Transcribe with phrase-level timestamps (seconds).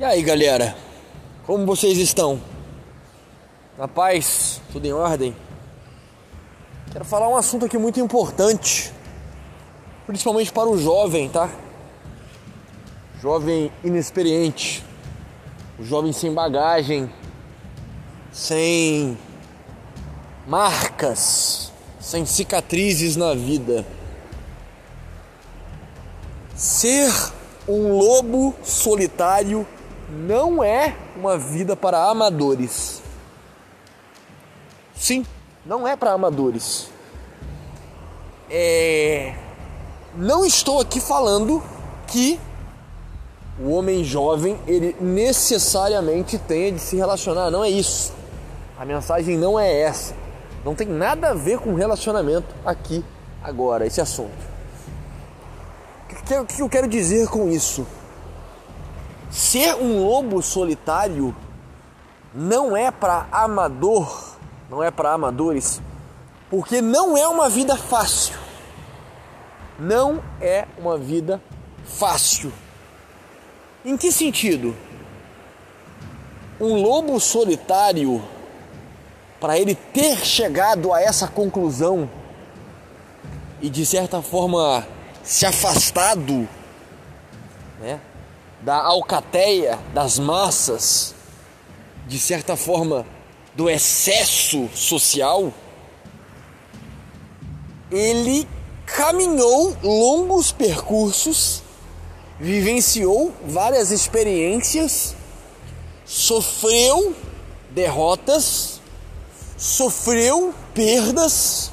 [0.00, 0.74] E aí, galera?
[1.44, 2.40] Como vocês estão?
[3.76, 4.58] Na paz?
[4.72, 5.36] Tudo em ordem?
[6.90, 8.90] Quero falar um assunto aqui muito importante,
[10.06, 11.50] principalmente para o jovem, tá?
[13.20, 14.82] Jovem inexperiente,
[15.78, 17.12] o jovem sem bagagem,
[18.32, 19.18] sem
[20.46, 21.70] marcas,
[22.00, 23.84] sem cicatrizes na vida.
[26.56, 27.12] Ser
[27.68, 29.66] um lobo solitário
[30.10, 33.00] não é uma vida para amadores.
[34.94, 35.24] Sim,
[35.64, 36.88] não é para amadores.
[38.50, 39.34] É...
[40.14, 41.62] Não estou aqui falando
[42.06, 42.38] que
[43.58, 47.50] o homem jovem ele necessariamente tenha de se relacionar.
[47.50, 48.12] Não é isso.
[48.78, 50.14] A mensagem não é essa.
[50.64, 53.04] Não tem nada a ver com relacionamento aqui
[53.42, 54.50] agora esse assunto.
[56.10, 57.86] O que eu quero dizer com isso?
[59.30, 61.34] Ser um lobo solitário
[62.34, 64.36] não é para amador,
[64.68, 65.80] não é para amadores,
[66.50, 68.38] porque não é uma vida fácil.
[69.78, 71.40] Não é uma vida
[71.84, 72.52] fácil.
[73.84, 74.76] Em que sentido?
[76.60, 78.22] Um lobo solitário,
[79.40, 82.10] para ele ter chegado a essa conclusão
[83.62, 84.86] e de certa forma
[85.22, 86.48] se afastado,
[87.80, 88.00] né?
[88.62, 91.14] Da alcateia, das massas,
[92.06, 93.06] de certa forma
[93.54, 95.52] do excesso social,
[97.90, 98.46] ele
[98.86, 101.62] caminhou longos percursos,
[102.38, 105.14] vivenciou várias experiências,
[106.04, 107.14] sofreu
[107.70, 108.80] derrotas,
[109.56, 111.70] sofreu perdas.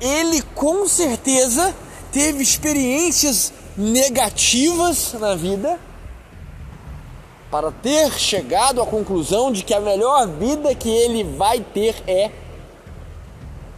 [0.00, 1.74] Ele com certeza
[2.12, 5.78] teve experiências negativas na vida
[7.50, 12.30] para ter chegado à conclusão de que a melhor vida que ele vai ter é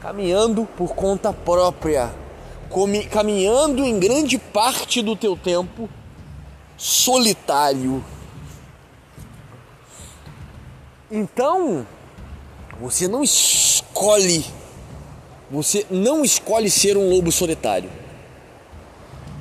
[0.00, 2.14] caminhando por conta própria,
[3.10, 5.88] caminhando em grande parte do teu tempo
[6.76, 8.04] solitário.
[11.10, 11.86] Então,
[12.80, 14.44] você não escolhe,
[15.50, 18.05] você não escolhe ser um lobo solitário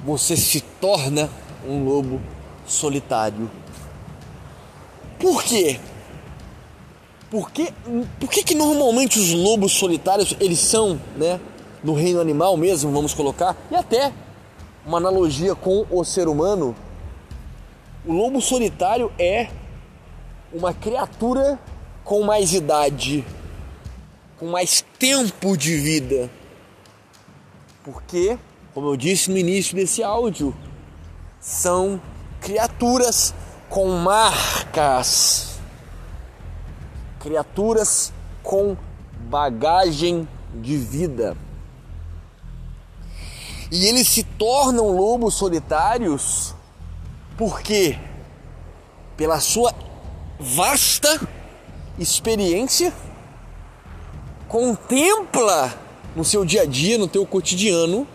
[0.05, 1.29] você se torna
[1.67, 2.21] um lobo
[2.67, 3.49] solitário.
[5.19, 5.79] Por quê?
[7.31, 7.73] Porque,
[8.19, 11.39] por que, que normalmente os lobos solitários eles são, né,
[11.83, 14.13] no reino animal mesmo, vamos colocar, e até
[14.85, 16.75] uma analogia com o ser humano,
[18.05, 19.49] o lobo solitário é
[20.53, 21.59] uma criatura
[22.03, 23.25] com mais idade,
[24.38, 26.29] com mais tempo de vida.
[27.83, 28.38] Porque
[28.75, 30.53] como eu disse no início desse áudio,
[31.40, 32.02] são
[32.41, 33.34] criaturas
[33.69, 35.59] com marcas,
[37.22, 38.12] criaturas
[38.44, 38.75] com
[39.30, 41.38] bagagem de vida.
[43.72, 46.53] E eles se tornam lobos solitários
[47.38, 47.97] porque,
[49.16, 49.74] pela sua
[50.38, 51.25] vasta
[51.97, 52.94] experiência,
[54.50, 55.74] contempla
[56.13, 58.06] no seu dia a dia, no teu cotidiano,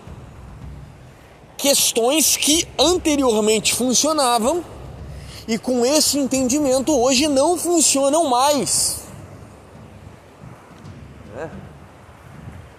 [1.61, 4.65] questões que anteriormente funcionavam
[5.47, 9.03] e com esse entendimento hoje não funcionam mais.
[11.37, 11.51] Né?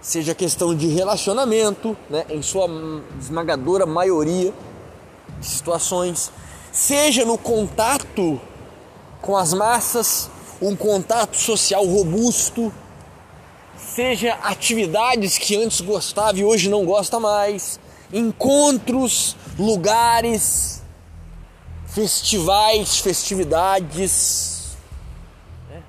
[0.02, 2.25] Seja questão de relacionamento, né?
[2.30, 2.68] em sua
[3.19, 4.52] esmagadora maioria
[5.40, 6.31] de situações,
[6.72, 8.42] seja no contato
[9.22, 10.28] com as massas,
[10.59, 12.74] um contato social robusto,
[13.78, 17.80] seja atividades que antes gostava e hoje não gosta mais
[18.13, 20.81] encontros, lugares,
[21.85, 24.77] festivais, festividades,
[25.69, 25.83] né?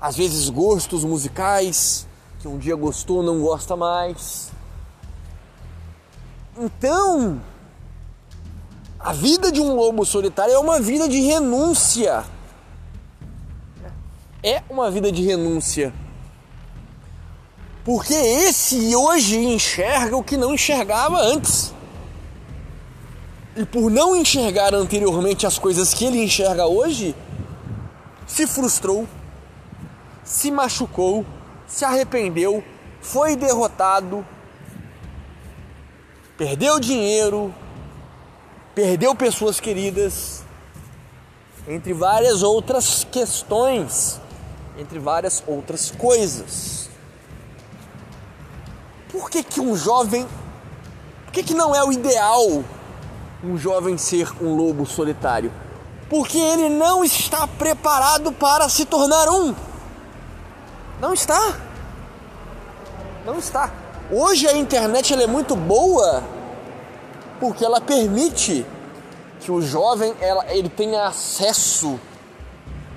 [0.00, 2.06] às vezes gostos musicais
[2.40, 4.50] que um dia gostou, não gosta mais.
[6.56, 7.40] Então,
[8.98, 12.24] a vida de um lobo solitário é uma vida de renúncia.
[14.42, 15.92] É uma vida de renúncia.
[17.88, 21.72] Porque esse hoje enxerga o que não enxergava antes.
[23.56, 27.16] E por não enxergar anteriormente as coisas que ele enxerga hoje,
[28.26, 29.08] se frustrou,
[30.22, 31.24] se machucou,
[31.66, 32.62] se arrependeu,
[33.00, 34.22] foi derrotado,
[36.36, 37.54] perdeu dinheiro,
[38.74, 40.42] perdeu pessoas queridas,
[41.66, 44.20] entre várias outras questões,
[44.78, 46.87] entre várias outras coisas.
[49.10, 50.26] Por que, que um jovem.
[51.24, 52.64] Por que, que não é o ideal
[53.42, 55.52] um jovem ser um lobo solitário?
[56.08, 59.54] Porque ele não está preparado para se tornar um.
[61.00, 61.56] Não está.
[63.24, 63.70] Não está.
[64.10, 66.24] Hoje a internet é muito boa
[67.38, 68.66] porque ela permite
[69.40, 71.98] que o jovem ela, ele tenha acesso,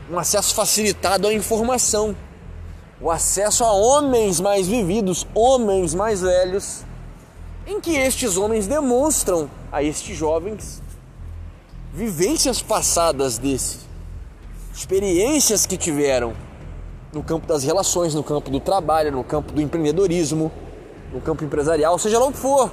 [0.09, 2.15] um acesso facilitado à informação,
[3.01, 6.85] o acesso a homens mais vividos, homens mais velhos,
[7.65, 10.81] em que estes homens demonstram a estes jovens
[11.93, 13.79] vivências passadas desse,
[14.73, 16.33] experiências que tiveram
[17.11, 20.51] no campo das relações, no campo do trabalho, no campo do empreendedorismo,
[21.11, 22.71] no campo empresarial, seja lá o que for.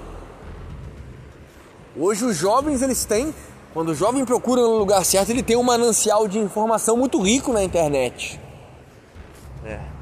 [1.96, 3.34] Hoje os jovens eles têm,
[3.74, 7.52] quando o jovem procura no lugar certo, ele tem um manancial de informação muito rico
[7.52, 8.38] na internet.
[9.64, 9.97] É.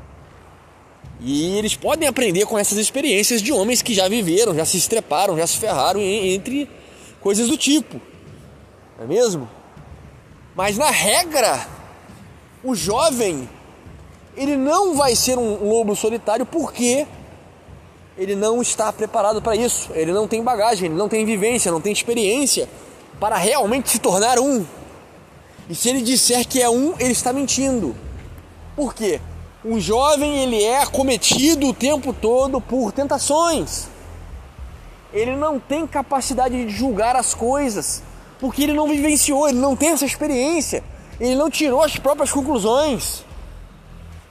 [1.20, 5.36] E eles podem aprender com essas experiências de homens que já viveram, já se estreparam,
[5.36, 6.68] já se ferraram, entre
[7.20, 8.00] coisas do tipo.
[8.98, 9.48] Não é mesmo?
[10.54, 11.66] Mas na regra,
[12.62, 13.48] o jovem
[14.36, 17.06] ele não vai ser um lobo solitário porque
[18.18, 19.90] ele não está preparado para isso.
[19.94, 22.68] Ele não tem bagagem, ele não tem vivência, não tem experiência
[23.18, 24.64] para realmente se tornar um.
[25.68, 27.96] E se ele disser que é um, ele está mentindo.
[28.74, 29.20] Por quê?
[29.68, 33.88] Um jovem ele é acometido o tempo todo por tentações.
[35.12, 38.00] Ele não tem capacidade de julgar as coisas
[38.38, 40.84] porque ele não vivenciou, ele não tem essa experiência,
[41.18, 43.24] ele não tirou as próprias conclusões.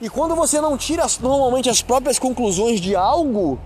[0.00, 3.60] E quando você não tira normalmente as próprias conclusões de algo,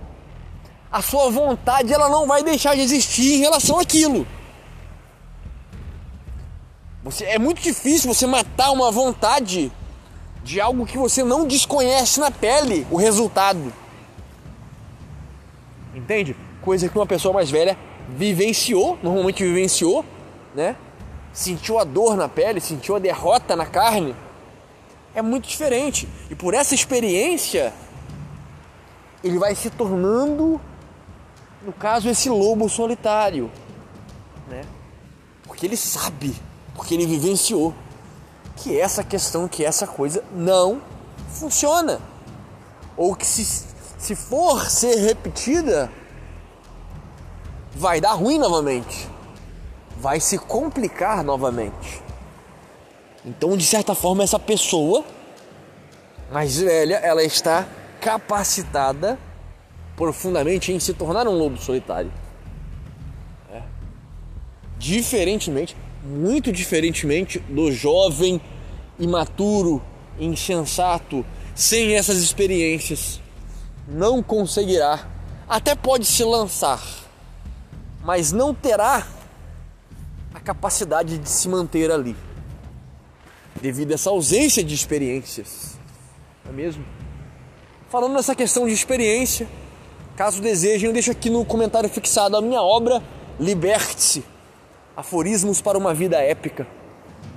[0.91, 4.27] a sua vontade ela não vai deixar de existir em relação àquilo.
[7.01, 9.71] Você, é muito difícil você matar uma vontade
[10.43, 13.71] de algo que você não desconhece na pele o resultado.
[15.93, 16.35] Entende?
[16.61, 17.77] Coisa que uma pessoa mais velha
[18.09, 20.05] vivenciou, normalmente vivenciou,
[20.55, 20.75] né?
[21.31, 24.15] Sentiu a dor na pele, sentiu a derrota na carne.
[25.13, 26.07] É muito diferente.
[26.29, 27.73] E por essa experiência,
[29.23, 30.59] ele vai se tornando,
[31.63, 33.51] no caso, esse lobo solitário,
[34.47, 34.63] né?
[35.43, 36.35] Porque ele sabe,
[36.75, 37.73] porque ele vivenciou
[38.55, 40.81] que essa questão, que essa coisa não
[41.29, 41.99] funciona.
[42.97, 43.65] Ou que se,
[43.97, 45.91] se for ser repetida,
[47.75, 49.11] vai dar ruim novamente
[50.01, 52.01] vai se complicar novamente.
[53.23, 55.05] Então, de certa forma, essa pessoa
[56.31, 57.67] mais velha, ela está
[57.99, 59.19] capacitada
[59.95, 62.11] profundamente em se tornar um lobo solitário.
[63.53, 63.61] É.
[64.79, 68.41] Diferentemente, muito diferentemente do jovem
[68.99, 69.81] imaturo,
[70.19, 71.25] insensato,
[71.55, 73.21] sem essas experiências,
[73.87, 75.07] não conseguirá,
[75.47, 76.81] até pode se lançar,
[78.03, 79.07] mas não terá
[80.33, 82.15] a capacidade de se manter ali,
[83.61, 85.77] devido a essa ausência de experiências,
[86.45, 86.85] não é mesmo?
[87.89, 89.47] Falando nessa questão de experiência,
[90.15, 93.03] caso desejem, eu deixo aqui no comentário fixado a minha obra
[93.39, 94.23] Liberte-se
[94.95, 96.67] Aforismos para uma Vida Épica.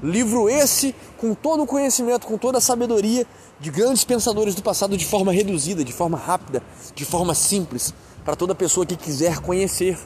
[0.02, 3.26] Livro esse com todo o conhecimento, com toda a sabedoria
[3.60, 6.62] de grandes pensadores do passado de forma reduzida, de forma rápida,
[6.94, 9.98] de forma simples, para toda pessoa que quiser conhecer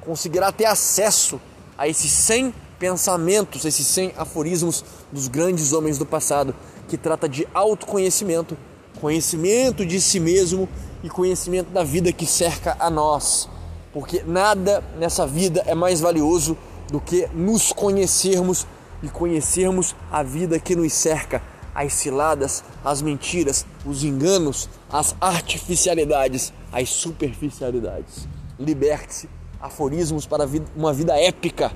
[0.00, 1.40] conseguirá ter acesso
[1.76, 6.54] a esses 100 pensamentos, esses 100 aforismos dos grandes homens do passado,
[6.88, 8.56] que trata de autoconhecimento,
[9.00, 10.68] conhecimento de si mesmo
[11.02, 13.48] e conhecimento da vida que cerca a nós.
[13.92, 16.56] Porque nada nessa vida é mais valioso
[16.90, 18.66] do que nos conhecermos
[19.02, 21.42] e conhecermos a vida que nos cerca,
[21.74, 28.28] as ciladas, as mentiras, os enganos, as artificialidades, as superficialidades.
[28.58, 29.28] Liberte-se
[29.60, 31.72] aforismos para uma vida épica,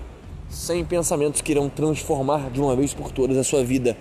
[0.48, 3.96] sem pensamentos que irão transformar de uma vez por todas a sua vida.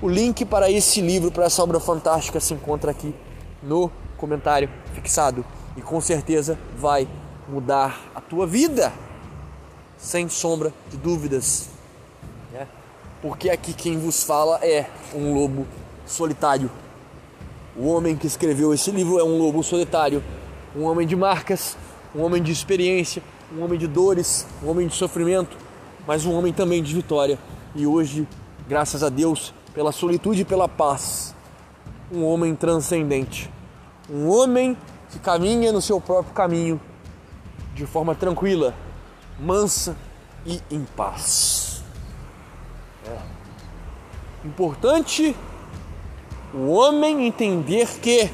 [0.00, 3.14] O link para esse livro, para essa obra fantástica, se encontra aqui
[3.62, 5.44] no comentário fixado
[5.76, 7.06] e com certeza vai
[7.48, 8.92] mudar a tua vida,
[9.98, 11.68] sem sombra de dúvidas.
[12.52, 12.66] Né?
[13.22, 15.66] Porque aqui quem vos fala é um lobo
[16.06, 16.70] solitário.
[17.76, 20.22] O homem que escreveu esse livro é um lobo solitário,
[20.76, 21.76] um homem de marcas,
[22.14, 23.22] um homem de experiência,
[23.56, 25.56] um homem de dores, um homem de sofrimento,
[26.06, 27.38] mas um homem também de vitória.
[27.74, 28.26] E hoje,
[28.68, 31.34] graças a Deus, pela solitude e pela paz,
[32.12, 33.50] um homem transcendente,
[34.08, 34.76] um homem
[35.10, 36.80] que caminha no seu próprio caminho
[37.74, 38.74] de forma tranquila,
[39.38, 39.96] mansa
[40.44, 41.82] e em paz.
[43.06, 43.18] É.
[44.44, 45.36] Importante
[46.52, 48.30] o homem entender que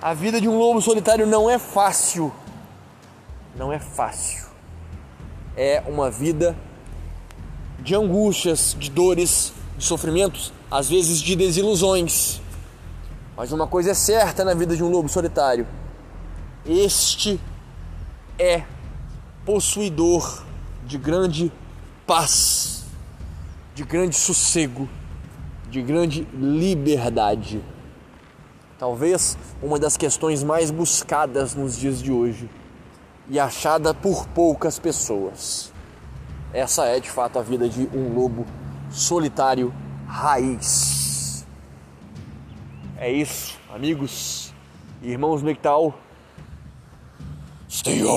[0.00, 2.32] a vida de um lobo solitário não é fácil
[3.60, 4.46] não é fácil.
[5.56, 6.56] É uma vida
[7.80, 12.40] de angústias, de dores, de sofrimentos, às vezes de desilusões.
[13.36, 15.66] Mas uma coisa é certa na vida de um lobo solitário:
[16.64, 17.40] este
[18.40, 18.64] é
[19.44, 20.42] possuidor
[20.86, 21.52] de grande
[22.06, 22.86] paz,
[23.74, 24.88] de grande sossego,
[25.70, 27.62] de grande liberdade.
[28.78, 32.48] Talvez uma das questões mais buscadas nos dias de hoje
[33.28, 35.70] e achada por poucas pessoas.
[36.50, 38.46] Essa é de fato a vida de um lobo
[38.90, 39.72] solitário
[40.06, 41.46] raiz.
[42.96, 44.50] É isso, amigos,
[45.02, 45.94] irmãos Mectal.
[47.70, 48.10] Stewart.